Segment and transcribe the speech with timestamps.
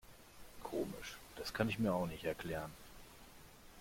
[0.63, 2.71] Komisch, das kann ich mir auch nicht erklären.